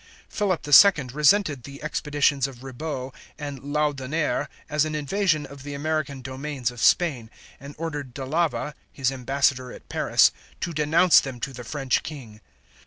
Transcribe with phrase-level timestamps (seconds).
[0.27, 5.75] Philip the Second resented the expeditions of Ribaut and Laudonniere as an invasion of the
[5.75, 11.53] American domains of Spain, and ordered D'Alava, his ambassador at Paris, to denounce them to
[11.53, 12.41] the French King.